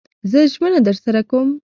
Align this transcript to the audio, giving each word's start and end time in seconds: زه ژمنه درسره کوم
زه 0.31 0.39
ژمنه 0.53 0.79
درسره 0.87 1.21
کوم 1.29 1.47